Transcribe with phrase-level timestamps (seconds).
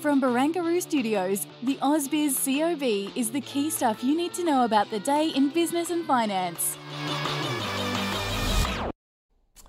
[0.00, 4.90] From Barangaroo Studios, the AusBiz COB is the key stuff you need to know about
[4.90, 6.78] the day in business and finance.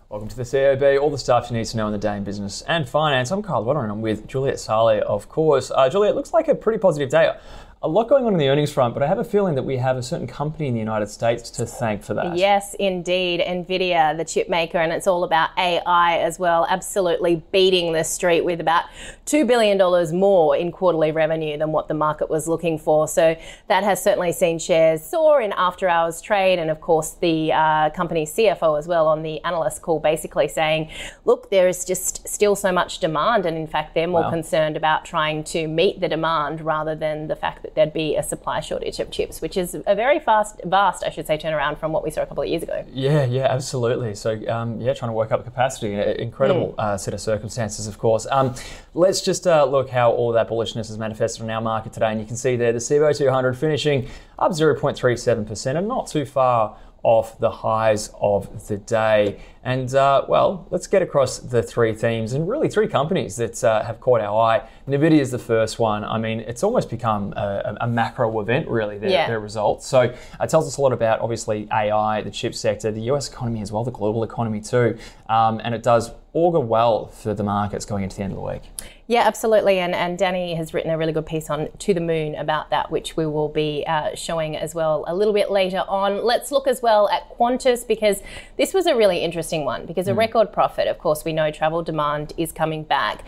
[0.08, 2.24] Welcome to the COB, all the stuff you need to know in the day in
[2.24, 3.30] business and finance.
[3.32, 5.70] I'm Carl Water and I'm with Juliet Saly, of course.
[5.72, 7.36] Uh, Juliet, looks like a pretty positive day
[7.84, 9.76] a lot going on in the earnings front, but I have a feeling that we
[9.76, 12.38] have a certain company in the United States to thank for that.
[12.38, 13.42] Yes, indeed.
[13.42, 18.46] NVIDIA, the chip maker, and it's all about AI as well, absolutely beating the street
[18.46, 18.86] with about
[19.26, 19.78] $2 billion
[20.18, 23.06] more in quarterly revenue than what the market was looking for.
[23.06, 23.36] So
[23.68, 26.60] that has certainly seen shares soar in after hours trade.
[26.60, 30.90] And of course, the uh, company's CFO as well on the analyst call basically saying,
[31.26, 33.46] look, there is just still so much demand.
[33.46, 34.30] And in fact, they're more wow.
[34.30, 38.24] concerned about trying to meet the demand rather than the fact that there'd be a
[38.24, 41.92] supply shortage of chips, which is a very fast, vast, I should say, turnaround from
[41.92, 42.86] what we saw a couple of years ago.
[42.92, 44.16] Yeah, yeah, absolutely.
[44.16, 46.80] So, um, yeah, trying to work up capacity, incredible mm.
[46.84, 48.28] uh, set of circumstances, of course.
[48.30, 48.56] Um,
[48.94, 52.20] let's just uh, look how all that bullishness is manifested on our market today, and
[52.20, 54.08] you can see there the CBO 200 finishing
[54.40, 59.40] up 0.37% and not too far off the highs of the day.
[59.64, 63.84] And uh, well, let's get across the three themes and really three companies that uh,
[63.84, 64.68] have caught our eye.
[64.88, 66.04] NVIDIA is the first one.
[66.04, 69.28] I mean, it's almost become a, a macro event, really, their, yeah.
[69.28, 69.88] their, results.
[69.88, 73.62] So it tells us a lot about obviously AI, the chip sector, the US economy
[73.62, 74.98] as well, the global economy too.
[75.30, 78.44] Um, and it does augur well for the markets going into the end of the
[78.44, 78.64] week.
[79.08, 79.80] Yeah, absolutely.
[79.80, 82.90] And, and Danny has written a really good piece on To the Moon about that,
[82.90, 86.26] which we will be uh, showing as well a little bit later on.
[86.26, 88.22] Let's look as well at Qantas because
[88.58, 90.18] this was a really interesting one because a mm.
[90.18, 93.24] record profit, of course, we know travel demand is coming back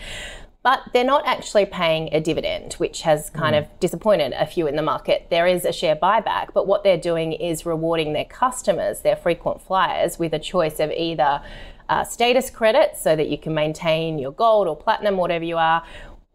[0.65, 3.59] but they're not actually paying a dividend, which has kind mm.
[3.59, 5.27] of disappointed a few in the market.
[5.29, 9.61] There is a share buyback, but what they're doing is rewarding their customers, their frequent
[9.61, 11.39] flyers, with a choice of either
[11.87, 15.83] uh, status credits so that you can maintain your gold or platinum, whatever you are,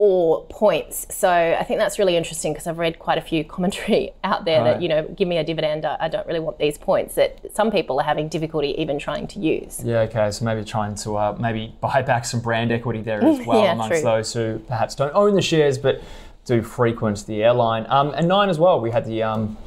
[0.00, 1.06] or points.
[1.14, 4.62] So I think that's really interesting because I've read quite a few commentary out there
[4.62, 4.72] right.
[4.72, 7.70] that, you know, give me a dividend, I, don't really want these points that some
[7.70, 9.84] people are having difficulty even trying to use.
[9.84, 10.30] Yeah, okay.
[10.30, 13.74] So maybe trying to uh, maybe buy back some brand equity there as well yeah,
[13.74, 14.02] amongst true.
[14.02, 16.02] those who perhaps don't own the shares but
[16.46, 17.84] do frequent the airline.
[17.90, 19.58] Um, and nine as well, we had the um,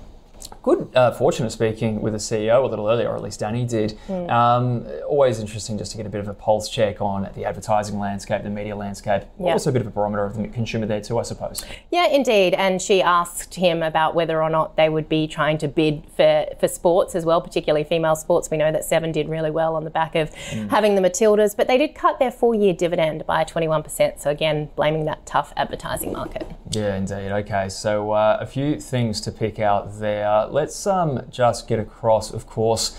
[0.48, 3.66] good uh, fortune of speaking with a CEO a little earlier, or at least Danny
[3.66, 3.98] did.
[4.08, 4.30] Mm.
[4.30, 8.00] Um, always interesting just to get a bit of a pulse check on the advertising
[8.00, 9.54] landscape, the media landscape, yep.
[9.54, 11.64] also a bit of a barometer of the consumer there too, I suppose.
[11.92, 12.54] Yeah, indeed.
[12.54, 16.46] And she asked him about whether or not they would be trying to bid for,
[16.60, 18.50] for sports as well, particularly female sports.
[18.50, 20.70] We know that Seven did really well on the back of mm.
[20.70, 24.20] having the Matildas, but they did cut their four year dividend by 21%.
[24.20, 26.48] So again, blaming that tough advertising market.
[26.72, 27.32] Yeah, indeed.
[27.32, 32.34] Okay, so uh, a few things to pick out there let's um, just get across,
[32.34, 32.98] of course,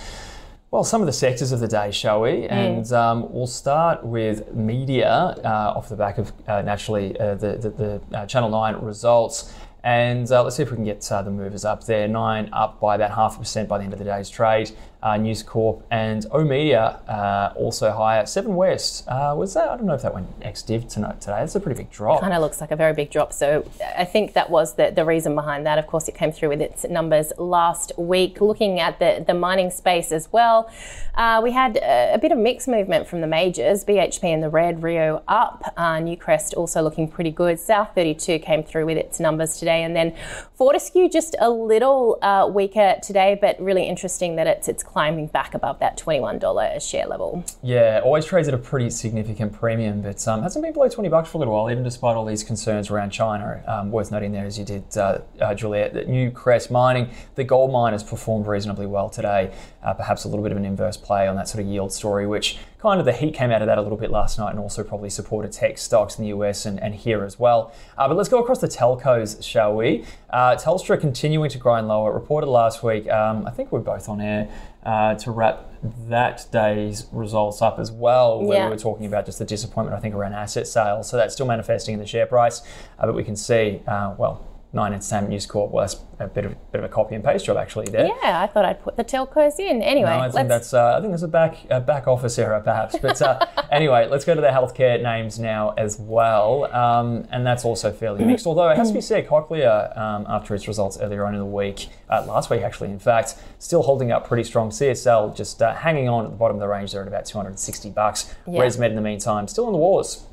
[0.74, 2.30] well, some of the sectors of the day, shall we?
[2.30, 2.50] Mm.
[2.50, 7.52] And um, we'll start with media uh, off the back of uh, naturally uh, the,
[7.56, 9.54] the, the uh, Channel 9 results.
[9.84, 12.08] And uh, let's see if we can get uh, the movers up there.
[12.08, 14.72] Nine up by about half a percent by the end of the day's trade
[15.04, 18.24] uh, News Corp, and O Media uh, also higher.
[18.24, 19.68] Seven West uh, was that?
[19.68, 21.36] I don't know if that went ex div tonight today.
[21.40, 22.22] That's a pretty big drop.
[22.22, 23.32] Kind of looks like a very big drop.
[23.34, 25.78] So I think that was the, the reason behind that.
[25.78, 28.40] Of course, it came through with its numbers last week.
[28.40, 30.70] Looking at the, the mining space as well,
[31.16, 33.84] uh, we had a, a, bit of mixed movement from the majors.
[33.84, 35.74] BHP in the red, Rio up.
[35.76, 37.60] Uh, Newcrest also looking pretty good.
[37.60, 40.16] South 32 came through with its numbers today, and then
[40.54, 45.54] Fortescue just a little uh, weaker today, but really interesting that it's it's climbing back
[45.54, 47.44] above that $21 a share level.
[47.64, 51.30] Yeah, always trades at a pretty significant premium, but um, hasn't been below 20 bucks
[51.30, 53.60] for a little while, even despite all these concerns around China.
[53.66, 57.72] Um, worth noting there, as you did, uh, uh, Juliet, that Newcrest Mining, the gold
[57.72, 59.52] mine has performed reasonably well today.
[59.82, 62.24] Uh, perhaps a little bit of an inverse play on that sort of yield story,
[62.24, 64.58] which kind of the heat came out of that a little bit last night and
[64.60, 67.72] also probably supported tech stocks in the US and, and here as well.
[67.98, 70.04] Uh, but let's go across the telcos, shall we?
[70.30, 72.12] Uh, Telstra continuing to grind lower.
[72.12, 74.50] Reported last week, um, I think we're both on air
[74.84, 75.70] uh, to wrap
[76.08, 78.64] that day's results up as well, where yeah.
[78.64, 81.08] we were talking about just the disappointment, I think, around asset sales.
[81.08, 82.62] So that's still manifesting in the share price.
[82.98, 85.70] Uh, but we can see, uh, well, Nine and Entertainment News Corp.
[85.70, 88.06] Well, that's a bit of bit of a copy and paste job actually there.
[88.06, 89.82] Yeah, I thought I'd put the telcos in.
[89.82, 92.60] Anyway, no, I think that's uh, I think there's a back a back office error
[92.60, 92.96] perhaps.
[93.00, 97.64] But uh, anyway, let's go to the healthcare names now as well, um, and that's
[97.64, 98.46] also fairly mixed.
[98.46, 101.46] Although it has to be said, Cochlear um, after its results earlier on in the
[101.46, 104.70] week, uh, last week actually, in fact, still holding up pretty strong.
[104.70, 107.90] CSL just uh, hanging on at the bottom of the range there at about 260
[107.90, 108.34] bucks.
[108.46, 108.60] Yeah.
[108.60, 110.26] ResMed in the meantime still in the wars.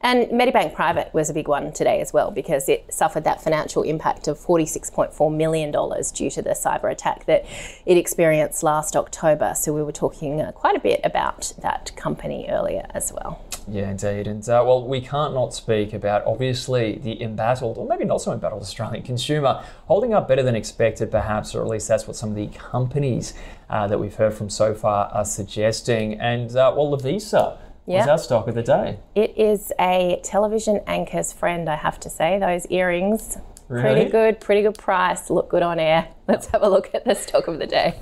[0.00, 3.82] And Medibank Private was a big one today as well because it suffered that financial
[3.82, 7.44] impact of $46.4 million due to the cyber attack that
[7.84, 9.54] it experienced last October.
[9.56, 13.42] So we were talking uh, quite a bit about that company earlier as well.
[13.68, 14.28] Yeah, indeed.
[14.28, 18.32] And uh, well, we can't not speak about obviously the embattled, or maybe not so
[18.32, 22.30] embattled Australian consumer holding up better than expected, perhaps, or at least that's what some
[22.30, 23.34] of the companies
[23.68, 26.14] uh, that we've heard from so far are suggesting.
[26.20, 27.98] And uh, well, Lovisa yeah.
[27.98, 28.98] What's our stock of the day?
[29.14, 32.38] It is a television anchor's friend, I have to say.
[32.38, 33.38] Those earrings,
[33.68, 33.82] really?
[33.82, 36.08] pretty good, pretty good price, look good on air.
[36.28, 37.94] Let's have a look at the stock of the day.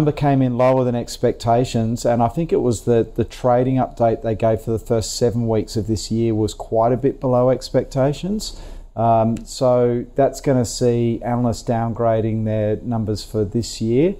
[0.00, 4.22] number came in lower than expectations, and I think it was the, the trading update
[4.22, 7.50] they gave for the first seven weeks of this year was quite a bit below
[7.50, 8.58] expectations.
[9.00, 14.14] Um, so that's going to see analysts downgrading their numbers for this year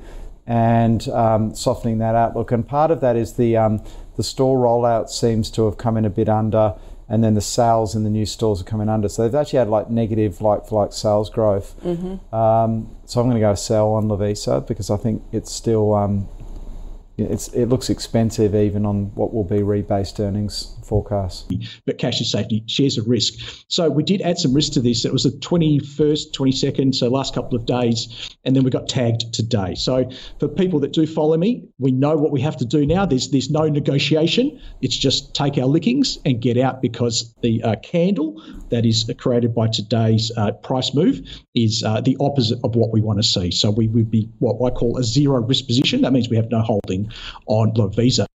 [0.46, 2.50] and um, softening that outlook.
[2.50, 3.84] And part of that is the um,
[4.16, 6.76] the store rollout seems to have come in a bit under,
[7.10, 9.10] and then the sales in the new stores are coming under.
[9.10, 11.74] So they've actually had like negative like for like sales growth.
[11.84, 12.34] Mm-hmm.
[12.34, 16.26] Um, so I'm going to go sell on Lovisa because I think it's still um,
[17.16, 21.46] it's, it looks expensive even on what will be rebased earnings forecasts.
[21.86, 23.34] But cash is safety, shares are risk.
[23.68, 25.04] So we did add some risk to this.
[25.04, 29.32] It was the 21st, 22nd, so last couple of days, and then we got tagged
[29.32, 29.74] today.
[29.74, 33.06] So for people that do follow me, we know what we have to do now.
[33.06, 34.60] There's there's no negotiation.
[34.80, 39.54] It's just take our lickings and get out because the uh, candle that is created
[39.54, 41.20] by today's uh, price move
[41.54, 43.50] is uh, the opposite of what we want to see.
[43.50, 46.02] So we would be what I call a zero risk position.
[46.02, 47.09] That means we have no holding
[47.46, 48.26] on Lovisa.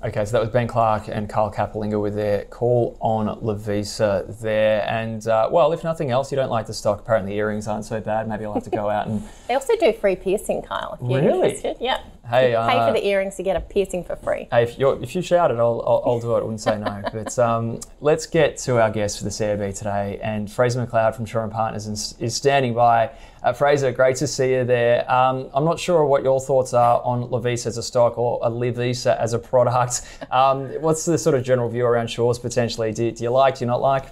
[0.00, 4.88] Okay, so that was Ben Clark and Carl Capolingua with their call on Lovisa there.
[4.88, 7.00] And uh, well, if nothing else, you don't like the stock.
[7.00, 8.28] Apparently, earrings aren't so bad.
[8.28, 9.22] Maybe I'll have to go out and.
[9.48, 10.96] they also do free piercing, Kyle.
[11.00, 11.48] If you're really?
[11.48, 11.76] Interested.
[11.80, 12.00] Yeah.
[12.28, 14.48] Hey, uh, pay for the earrings to get a piercing for free.
[14.50, 16.40] Hey, if, if you shout it, I'll, I'll, I'll, do it.
[16.40, 17.02] I wouldn't say no.
[17.12, 20.20] but um, let's get to our guest for the COB today.
[20.22, 23.10] And Fraser McLeod from Shaw and Partners is, is standing by.
[23.42, 25.10] Uh, Fraser, great to see you there.
[25.10, 28.50] Um, I'm not sure what your thoughts are on Lovisa as a stock or a
[28.50, 30.02] Livisa as a product.
[30.30, 32.92] Um, what's the sort of general view around Shores potentially?
[32.92, 33.58] Do, do you like?
[33.58, 34.04] Do you not like?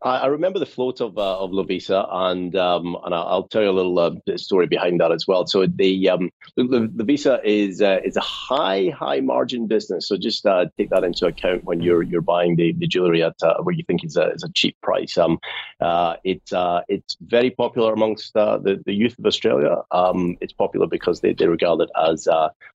[0.00, 3.72] I, remember the float of uh, of Lovisa, and um, and I'll tell you a
[3.72, 5.46] little uh, story behind that as well.
[5.46, 10.06] So the um, Lovisa is uh, is a high high margin business.
[10.06, 13.34] So just uh, take that into account when you're you're buying the, the jewelry at
[13.42, 15.18] uh, where you think is a is a cheap price.
[15.18, 15.40] Um,
[15.80, 19.78] uh, it's uh, it's very popular amongst the the youth of Australia.
[19.90, 22.28] Um, it's popular because they, they regard it as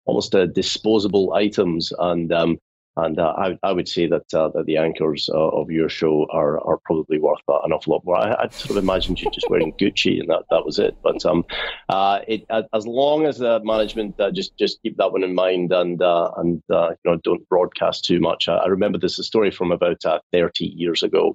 [0.06, 2.58] almost a disposable items, and um,
[2.96, 6.26] and uh, I, I would say that uh, that the anchors uh, of your show
[6.30, 8.16] are are probably worth an awful lot more.
[8.16, 10.96] I, I sort of imagined you just wearing Gucci and that, that was it.
[11.02, 11.44] But um,
[11.88, 15.72] uh, it as long as the management uh, just just keep that one in mind
[15.72, 18.48] and uh, and you know don't broadcast too much.
[18.48, 20.02] I, I remember this a story from about
[20.32, 21.34] 30 years ago.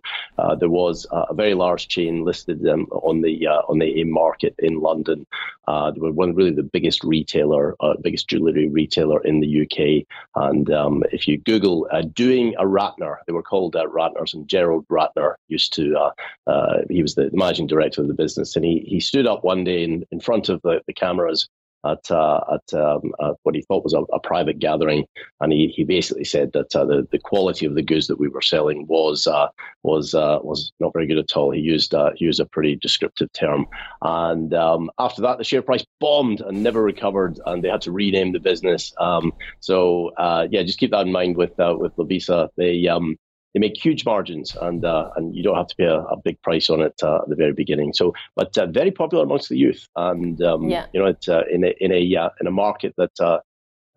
[0.59, 4.79] there was a very large chain listed um, on the on the AIM market in
[4.79, 5.25] London.
[5.67, 10.05] They were one really the biggest retailer, biggest jewellery retailer in the UK.
[10.35, 13.17] And um, if you Google uh, doing a Ratner.
[13.25, 15.95] They were called uh, Ratners, and Gerald Ratner used to.
[15.95, 16.11] Uh,
[16.45, 19.63] uh, he was the managing director of the business, and he he stood up one
[19.63, 21.49] day in, in front of the, the cameras
[21.91, 25.05] at, uh, at, um, at, what he thought was a, a, private gathering,
[25.41, 28.27] and he, he basically said that uh, the, the quality of the goods that we
[28.27, 29.47] were selling was uh,
[29.83, 31.51] was uh, was not very good at all.
[31.51, 33.67] He used uh, he used a pretty descriptive term,
[34.01, 37.91] and um, after that, the share price bombed and never recovered, and they had to
[37.91, 38.93] rename the business.
[38.99, 42.49] Um, so uh, yeah, just keep that in mind with with Lovisa.
[42.57, 43.17] They um,
[43.57, 46.41] they make huge margins, and uh, and you don't have to pay a, a big
[46.41, 47.93] price on it uh, at the very beginning.
[47.93, 50.85] So, but uh, very popular amongst the youth, and um, yeah.
[50.93, 53.43] you know, it's uh, in a in a uh, in a market that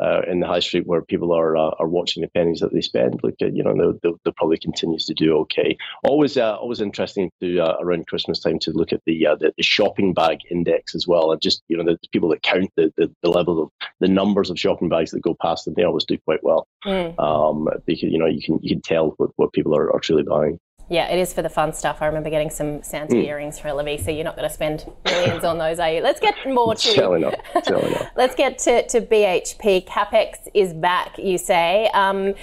[0.01, 2.73] uh, uh, in the high street where people are uh, are watching the pennies that
[2.73, 3.21] they spend.
[3.23, 5.77] Look, at, you know, they'll, they'll, they'll, probably continues to do okay.
[6.05, 9.53] Always, uh, always interesting to uh, around Christmas time to look at the, uh, the,
[9.57, 12.93] the shopping bag index as well, and just you know the people that count the,
[12.97, 15.75] the, the level of the numbers of shopping bags that go past them.
[15.77, 17.19] They always do quite well mm.
[17.19, 20.23] um, because you know you can you can tell what, what people are, are truly
[20.23, 20.59] buying.
[20.91, 21.99] Yeah, it is for the fun stuff.
[22.03, 23.25] I remember getting some Santa mm.
[23.25, 24.13] earrings for Lovisa.
[24.13, 26.03] You're not going to spend millions on those, are you?
[26.03, 26.81] Let's get more to.
[26.81, 27.35] Selling up.
[27.63, 28.09] Selling up.
[28.17, 29.87] Let's get to, to BHP.
[29.87, 31.89] Capex is back, you say.
[31.95, 32.35] Um,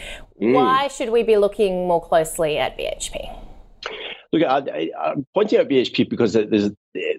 [0.41, 0.53] mm.
[0.53, 3.37] Why should we be looking more closely at BHP?
[4.31, 6.71] Look, I, am pointing out BHP because there's,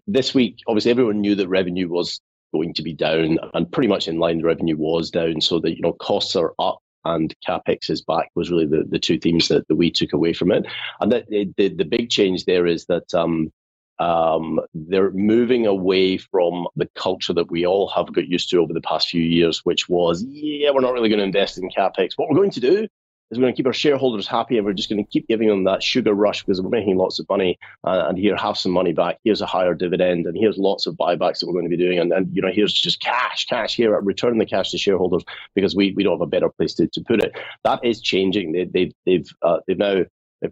[0.07, 2.23] this week, obviously, everyone knew that revenue was
[2.55, 5.43] going to be down, and pretty much in line, the revenue was down.
[5.43, 8.99] So that you know costs are up and capex is back was really the, the
[8.99, 10.67] two themes that, that we took away from it.
[11.00, 13.52] And that the, the big change there is that um,
[13.99, 18.73] um, they're moving away from the culture that we all have got used to over
[18.73, 22.12] the past few years, which was, yeah, we're not really going to invest in capex.
[22.17, 22.88] What we're going to do
[23.31, 25.49] is we're going to keep our shareholders happy and we're just going to keep giving
[25.49, 28.73] them that sugar rush because we're making lots of money uh, and here have some
[28.73, 29.19] money back.
[29.25, 31.99] Here's a higher dividend and here's lots of buybacks that we're going to be doing.
[31.99, 33.99] And, and you know here's just cash cash here.
[34.01, 37.01] Return the cash to shareholders because we, we don't have a better place to, to
[37.03, 37.33] put it.
[37.65, 38.53] That is changing.
[38.53, 40.05] They, they, they've uh, they've now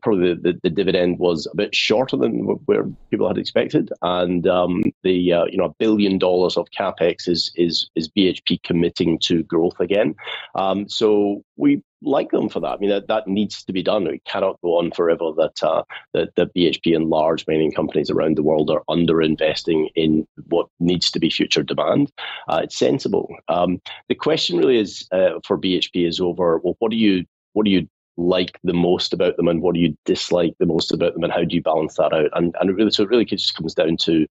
[0.02, 4.82] probably the, the, dividend was a bit shorter than where people had expected, and um,
[5.04, 9.44] the uh, you know a billion dollars of capex is is is BHP committing to
[9.44, 10.14] growth again.
[10.54, 12.74] Um, so we like them for that.
[12.74, 14.06] I mean that, that needs to be done.
[14.06, 15.82] It cannot go on forever that uh,
[16.14, 20.68] that, that BHP and large mining companies around the world are under investing in what
[20.80, 22.12] needs to be future demand.
[22.48, 23.28] Uh, it's sensible.
[23.48, 26.58] Um, the question really is uh, for BHP is over.
[26.58, 29.80] Well, what do you what do you like the most about them and what do
[29.80, 32.74] you dislike the most about them and how do you balance that out and and
[32.74, 34.26] really so it really just comes down to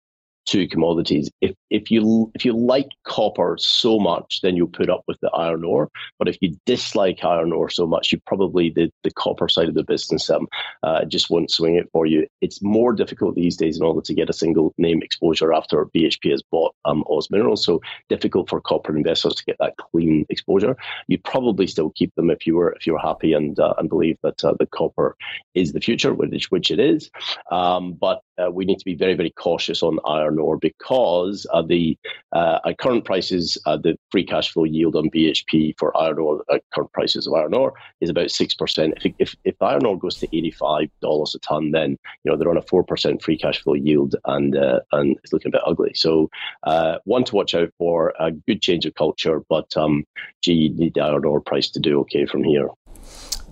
[0.46, 1.30] two commodities.
[1.40, 5.30] If if you if you like copper so much, then you'll put up with the
[5.30, 5.90] iron ore.
[6.18, 9.74] But if you dislike iron ore so much, you probably the, the copper side of
[9.74, 10.48] the business um,
[10.82, 12.26] uh, just won't swing it for you.
[12.40, 16.30] It's more difficult these days in order to get a single name exposure after BHP
[16.30, 17.64] has bought um, Oz Minerals.
[17.64, 20.76] So difficult for copper investors to get that clean exposure.
[21.08, 23.88] You'd probably still keep them if you were if you were happy and uh, and
[23.88, 25.16] believe that uh, the copper
[25.54, 27.10] is the future, which which it is.
[27.50, 31.62] Um, but uh, we need to be very very cautious on iron ore because uh,
[31.62, 31.96] the
[32.32, 36.44] uh, at current prices, uh, the free cash flow yield on BHP for iron ore
[36.50, 38.94] at current prices of iron ore is about six percent.
[39.04, 42.36] If, if if iron ore goes to eighty five dollars a ton, then you know
[42.36, 45.56] they're on a four percent free cash flow yield, and uh, and it's looking a
[45.58, 45.92] bit ugly.
[45.94, 46.30] So
[46.62, 50.04] uh, one to watch out for a good change of culture, but um,
[50.42, 52.68] gee, you need the iron ore price to do okay from here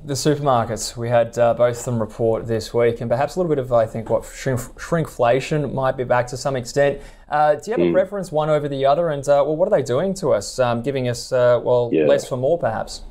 [0.04, 0.97] the supermarkets.
[0.97, 3.73] We had uh, both of them report this week, and perhaps a little bit of,
[3.73, 7.00] I think, what shrink, shrinkflation might be back to some extent.
[7.28, 7.85] Uh, do you have mm.
[7.85, 7.95] a hmm.
[7.95, 9.11] preference one over the other?
[9.11, 10.59] And uh, well, what are they doing to us?
[10.59, 12.04] Um, giving us uh, well yeah.
[12.07, 13.02] less for more, perhaps.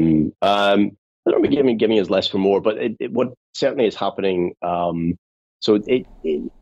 [0.00, 0.32] Mm.
[0.42, 0.96] Um,
[1.26, 3.94] I don't know, giving giving us less for more, but it, it, what certainly is
[3.94, 4.54] happening.
[4.62, 5.18] Um,
[5.60, 6.52] so it, it,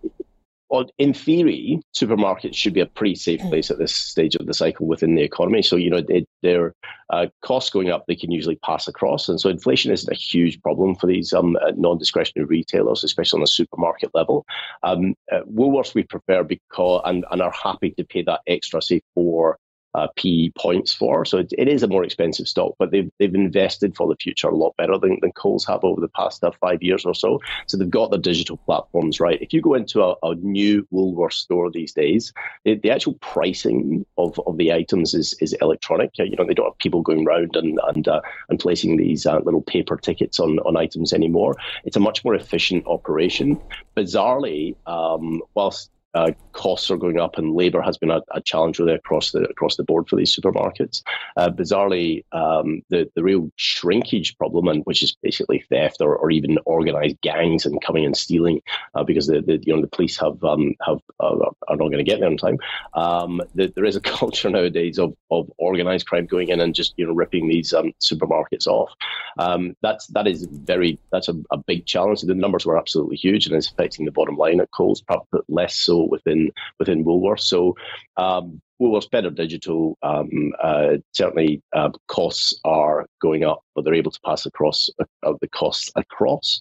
[0.71, 4.55] well, in theory, supermarkets should be a pretty safe place at this stage of the
[4.55, 5.62] cycle within the economy.
[5.62, 6.75] So, you know, it, their
[7.11, 9.29] uh, costs going up, they can usually pass across.
[9.29, 13.39] And so inflation isn't a huge problem for these um, uh, non discretionary retailers, especially
[13.39, 14.47] on a supermarket level.
[14.85, 19.03] Um, uh, Woolworths we prefer because, and, and are happy to pay that extra, say,
[19.15, 19.59] for
[19.94, 21.25] uh, PE points for.
[21.25, 24.49] So it, it is a more expensive stock, but they've, they've invested for the future
[24.49, 27.40] a lot better than, than Coles have over the past uh, five years or so.
[27.66, 29.40] So they've got the digital platforms right.
[29.40, 32.32] If you go into a, a new Woolworth store these days,
[32.64, 36.11] the, the, actual pricing of, of the items is, is electronic.
[36.18, 39.38] You know, they don't have people going around and and, uh, and placing these uh,
[39.38, 41.56] little paper tickets on, on items anymore.
[41.85, 43.61] It's a much more efficient operation.
[43.97, 48.79] Bizarrely, um, whilst uh, costs are going up and labour has been a, a, challenge
[48.79, 51.02] really across the across the board for these supermarkets.
[51.37, 56.31] Uh, bizarrely, um, the the real shrinkage problem, and which is basically theft or, or
[56.31, 58.61] even organised gangs and coming and stealing,
[58.95, 61.37] uh, because the, the you know the police have um, have uh,
[61.69, 62.59] are not going to get there in time.
[62.95, 66.95] Um, the, there is a culture nowadays of, of organised crime going in and just
[66.97, 68.90] you know ripping these um, supermarkets off.
[69.38, 72.23] Um, that's that is very that's a, a big challenge.
[72.23, 75.76] The numbers were absolutely huge and it's affecting the bottom line at Coles, probably less
[75.76, 77.40] so within within Woolworths.
[77.40, 77.76] So
[78.16, 84.11] um, Woolworths Better Digital um, uh, certainly uh, costs are going up, but they're able
[84.11, 86.61] to pass across uh, the costs across,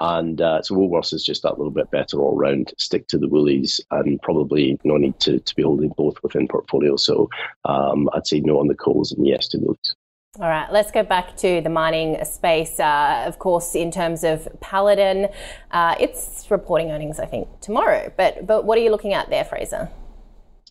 [0.00, 2.74] and uh, so Woolworths is just that little bit better all round.
[2.78, 6.96] Stick to the Woolies, and probably no need to, to be holding both within portfolio.
[6.96, 7.28] So
[7.64, 9.94] um, I'd say no on the Coles and yes to Woolies.
[10.38, 12.78] All right, let's go back to the mining space.
[12.78, 15.28] Uh, of course, in terms of Paladin,
[15.72, 18.12] uh, it's reporting earnings, I think, tomorrow.
[18.16, 19.90] But but what are you looking at there, Fraser?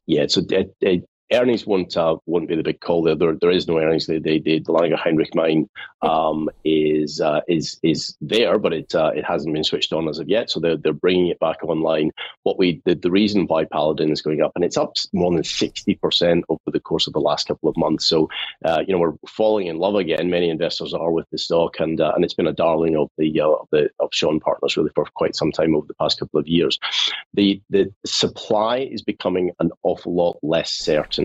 [0.06, 0.64] Yeah, so uh,
[1.32, 3.16] earnings won't uh, won't be the big call there.
[3.16, 4.08] There, there is no earnings.
[4.08, 5.70] They, they, the Langer Heinrich mine
[6.02, 10.20] um, is uh, is is there, but it uh, it hasn't been switched on as
[10.20, 10.50] of yet.
[10.50, 12.12] So they're, they're bringing it back online.
[12.44, 15.44] What we the, the reason why Paladin is going up, and it's up more than
[15.44, 18.06] sixty percent over the course of the last couple of months.
[18.06, 18.30] So
[18.66, 20.30] uh, you know we're falling in love again.
[20.30, 23.42] Many investors are with the stock, and uh, and it's been a darling of the
[23.42, 26.20] uh, of the of Shaw and Partners really for quite some time over the past
[26.20, 26.80] couple of years.
[27.34, 31.19] The the supply is becoming an awful lot less certain,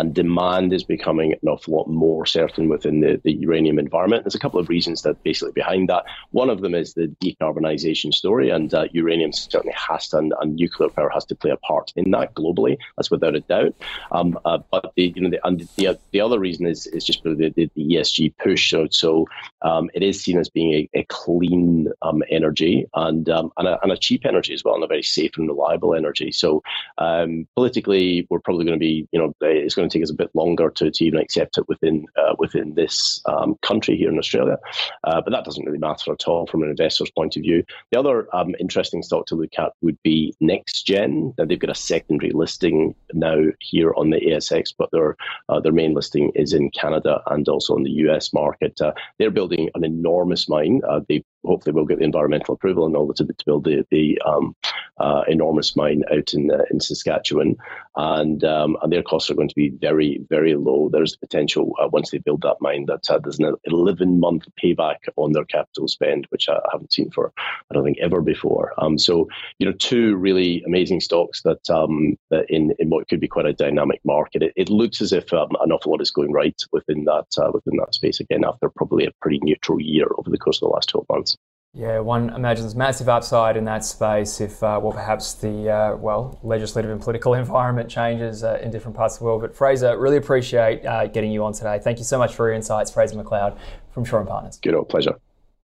[0.00, 4.24] and demand is becoming an awful lot more certain within the, the uranium environment.
[4.24, 6.04] There's a couple of reasons that basically behind that.
[6.30, 10.56] One of them is the decarbonization story, and uh, uranium certainly has to, and, and,
[10.56, 12.78] nuclear power has to play a part in that globally.
[12.96, 13.74] That's without a doubt.
[14.10, 17.22] Um, uh, but the you know the, and the, the other reason is is just
[17.22, 18.70] the, the, the ESG push.
[18.70, 19.26] So, so
[19.62, 23.78] um, it is seen as being a, a clean um, energy and um, and a,
[23.82, 26.32] and, a, cheap energy as well, and a very safe and reliable energy.
[26.32, 26.62] So
[26.96, 30.14] um, politically, we're probably going to be you know it's going to take us a
[30.14, 34.18] bit longer to, to even accept it within uh, within this um, country here in
[34.18, 34.58] Australia.
[35.04, 37.64] Uh, but that doesn't really matter at all from an investor's point of view.
[37.90, 41.34] The other um, interesting stock to look at would be NexGen.
[41.38, 45.16] Now they've got a secondary listing now here on the ASX, but their
[45.48, 48.80] uh, their main listing is in Canada and also in the US market.
[48.80, 50.80] Uh, they're building an enormous mine.
[50.88, 54.20] Uh, they hopefully we'll get the environmental approval and all to, to build the, the
[54.22, 54.54] um,
[54.98, 57.56] uh, enormous mine out in uh, in Saskatchewan,
[57.96, 60.90] and um, and their costs are going to be very very low.
[60.92, 64.46] There's the potential uh, once they build that mine that uh, there's an 11 month
[64.62, 67.32] payback on their capital spend, which I haven't seen for
[67.70, 68.74] I don't think ever before.
[68.78, 69.28] Um, so
[69.58, 73.46] you know two really amazing stocks that um, that in in what could be quite
[73.46, 74.42] a dynamic market.
[74.42, 77.50] It, it looks as if um, an awful lot is going right within that uh,
[77.52, 80.74] within that space again after probably a pretty neutral year over the course of the
[80.74, 81.36] last 12 months.
[81.72, 86.38] Yeah, one imagines massive upside in that space if, uh, well, perhaps the uh, well
[86.42, 89.40] legislative and political environment changes uh, in different parts of the world.
[89.40, 91.78] But Fraser, really appreciate uh, getting you on today.
[91.78, 93.56] Thank you so much for your insights, Fraser McLeod
[93.92, 94.58] from and Partners.
[94.58, 95.14] Good old pleasure.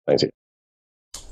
[0.05, 0.24] Thanks.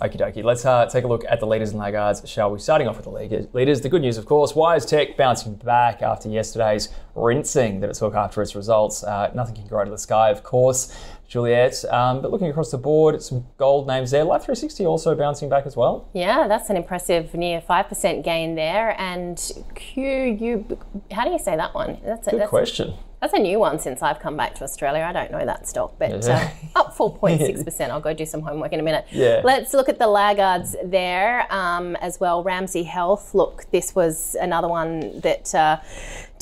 [0.01, 0.43] Okie dokie.
[0.43, 2.59] Let's uh, take a look at the leaders and laggards, shall we?
[2.59, 3.81] Starting off with the leaders.
[3.81, 8.41] The good news, of course, WiseTech bouncing back after yesterday's rinsing that it took after
[8.41, 9.03] its results.
[9.03, 10.93] Uh, nothing can grow to the sky, of course.
[11.33, 11.83] Juliet.
[11.85, 14.23] Um, but looking across the board, some gold names there.
[14.23, 16.07] Life 360 also bouncing back as well.
[16.13, 18.99] Yeah, that's an impressive near 5% gain there.
[19.01, 19.37] And
[19.73, 20.63] QU,
[21.11, 21.97] how do you say that one?
[22.05, 22.89] That's a, Good that's question.
[22.89, 25.01] A, that's a new one since I've come back to Australia.
[25.01, 27.89] I don't know that stock, but uh, up 4.6%.
[27.89, 29.05] I'll go do some homework in a minute.
[29.11, 29.39] Yeah.
[29.45, 32.43] Let's look at the laggards there um, as well.
[32.43, 33.33] Ramsay Health.
[33.33, 35.77] Look, this was another one that uh,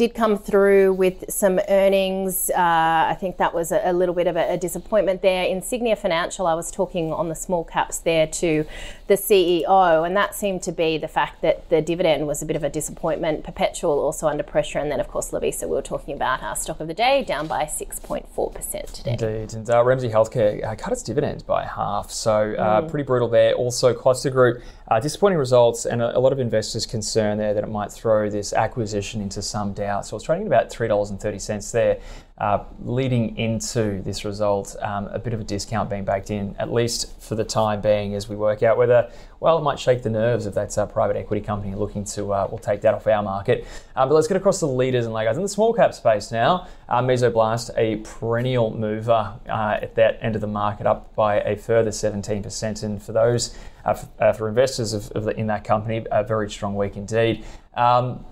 [0.02, 2.50] did come through with some earnings.
[2.50, 5.44] Uh, I think that was a, a little bit of a, a, disappointment there.
[5.46, 8.66] Insignia Financial, I was talking on the small caps there to
[9.06, 12.56] the CEO, and that seemed to be the fact that the dividend was a bit
[12.56, 13.44] of a disappointment.
[13.44, 16.80] Perpetual also under pressure, and then of course Lovisa, we were talking about our stock
[16.80, 19.12] of the day, down by 6.4% today.
[19.12, 22.90] Indeed, and uh, Ramsay Healthcare uh, cut its dividend by half, so uh, mm.
[22.90, 23.54] pretty brutal there.
[23.54, 27.64] Also, Costa Group, uh, disappointing results, and a, a lot of investors concerned there that
[27.64, 30.06] it might throw this acquisition into some doubt out.
[30.06, 32.00] So it's trading about $3.30 there.
[32.38, 36.74] Uh, leading into this result, um, a bit of a discount being baked in, at
[36.74, 40.10] least for the time being, as we work out whether, well, it might shake the
[40.10, 43.22] nerves if that's a private equity company looking to, uh, we'll take that off our
[43.22, 43.68] market.
[43.96, 45.38] Um, but let's get across the leaders and laggards.
[45.38, 50.34] In the small cap space now, uh, Mesoblast, a perennial mover uh, at that end
[50.34, 52.84] of the market, up by a further 17%.
[52.84, 56.24] And for those, uh, for, uh, for, investors of, of the, in that company, a
[56.24, 57.46] very strong week indeed.
[57.76, 58.26] Um,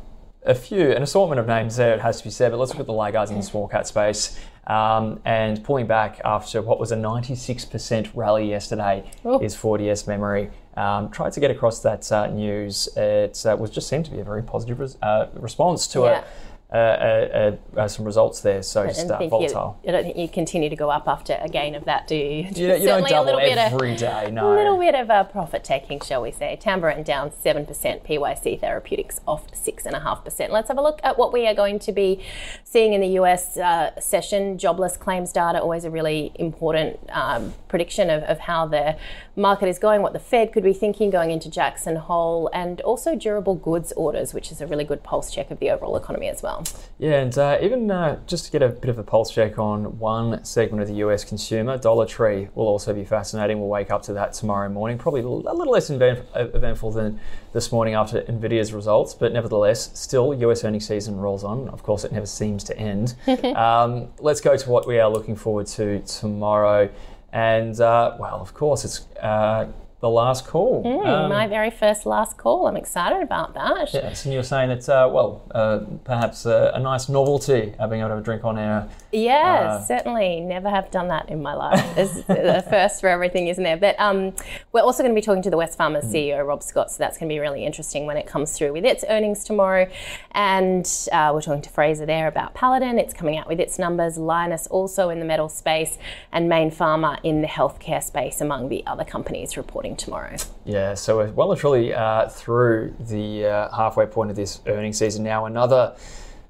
[0.43, 2.80] a few, an assortment of names there, it has to be said, but let's look
[2.80, 4.39] at the laggards in the small cap space.
[4.67, 9.39] Um, and pulling back after what was a 96% rally yesterday Ooh.
[9.39, 10.52] is 4DS memory.
[10.78, 12.88] Um, tried to get across that uh, news.
[12.95, 16.19] It uh, was just seemed to be a very positive res- uh, response to yeah.
[16.19, 16.25] it
[16.71, 18.62] uh, uh, uh, some results there.
[18.62, 19.79] So just volatile.
[19.84, 22.15] You, I don't think you continue to go up after a gain of that, do
[22.15, 22.47] you?
[22.55, 24.53] You, you don't double every of, day, no.
[24.53, 26.60] A little bit of a profit taking, shall we say.
[26.62, 27.65] Tamboran down 7%,
[28.05, 30.49] PYC Therapeutics off 6.5%.
[30.49, 32.23] Let's have a look at what we are going to be
[32.63, 34.60] seeing in the US uh, session.
[34.60, 38.95] Jobless claims data, always a really important um, prediction of, of how the
[39.36, 43.15] market is going, what the Fed could be thinking going into Jackson Hole, and also
[43.15, 46.43] durable goods orders, which is a really good pulse check of the overall economy as
[46.43, 46.59] well.
[46.98, 50.00] Yeah, and uh, even uh, just to get a bit of a pulse check on
[50.00, 53.60] one segment of the US consumer, Dollar Tree will also be fascinating.
[53.60, 57.19] We'll wake up to that tomorrow morning, probably a little less eventful than
[57.54, 61.69] this morning after Nvidia's results, but nevertheless, still US earnings season rolls on.
[61.69, 63.15] Of course, it never seems to end.
[63.56, 66.89] um, let's go to what we are looking forward to tomorrow.
[67.32, 69.67] And uh, well, of course, it's uh,
[70.01, 70.83] the last call.
[70.83, 72.67] Mm, Um, my very first last call.
[72.67, 73.93] I'm excited about that.
[73.93, 77.88] Yes, and you were saying it's, uh, well, uh, perhaps uh, a nice novelty uh,
[77.88, 78.88] being able to have a drink on air.
[79.12, 80.39] Yeah, Uh, certainly.
[80.41, 81.98] Never have done that in my life.
[81.98, 83.78] It's the first for everything, isn't there?
[83.78, 84.34] But um,
[84.72, 87.28] we're also going to be talking to the Wesfarmers CEO, Rob Scott, so that's going
[87.30, 89.88] to be really interesting when it comes through with its earnings tomorrow.
[90.32, 93.00] And uh, we're talking to Fraser there about Paladin.
[93.00, 94.17] It's coming out with its numbers.
[94.17, 95.98] Lynas also in the metal space,
[96.32, 100.36] and Mayne Pharma in the healthcare space, among the other companies reporting tomorrow.
[100.65, 104.98] Yeah, so we're well and truly uh, through the uh, halfway point of this earnings
[105.00, 105.45] season now.
[105.45, 105.95] Another,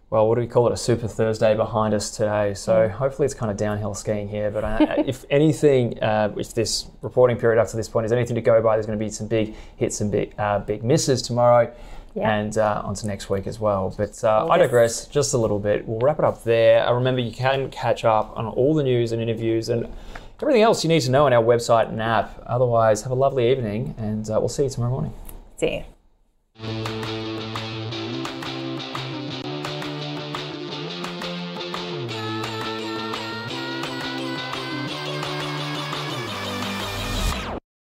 [0.10, 0.74] well, what do we call it?
[0.74, 2.54] A Super Thursday behind us today.
[2.56, 4.50] So hopefully it's kind of downhill skiing here.
[4.50, 8.36] But uh, if anything, uh, if this reporting period up to this point is anything
[8.36, 11.22] to go by, there's going to be some big hits and big, uh, big misses
[11.22, 11.72] tomorrow.
[12.16, 12.32] Yeah.
[12.32, 13.94] And uh, onto next week as well.
[13.96, 15.88] But uh, I digress just a little bit.
[15.88, 16.86] We'll wrap it up there.
[16.86, 19.88] Uh, remember, you can catch up on all the news and interviews and
[20.42, 22.42] everything else you need to know on our website and app.
[22.48, 25.14] Otherwise, have a lovely evening, and uh, we'll see you tomorrow morning.
[25.58, 25.84] See
[26.66, 27.19] you.